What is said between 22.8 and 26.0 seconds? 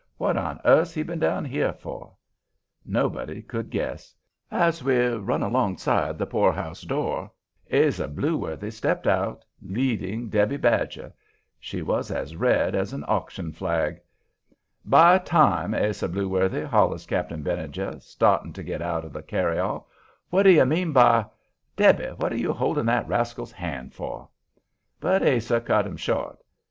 that rascal's hand for?" But Ase cut him